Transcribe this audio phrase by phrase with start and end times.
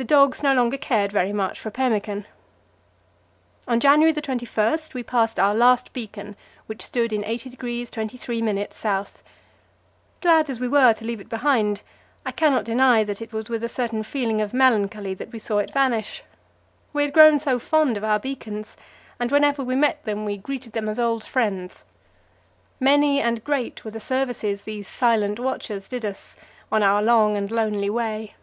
[0.00, 2.24] The dogs no longer cared very much for pemmican.
[3.66, 6.36] On January 21 we passed our last beacon,
[6.66, 8.84] which stood in 80° 23' S.
[10.20, 11.80] Glad as we were to leave it behind,
[12.24, 15.58] I cannot deny that it was with a certain feeling of melancholy that we saw
[15.58, 16.22] it vanish.
[16.92, 18.76] We had grown so fond of our beacons,
[19.18, 21.82] and whenever we met them we greeted them as old friends.
[22.78, 26.36] Many and great were the services these silent watchers did us
[26.70, 28.36] on our long and lonely way.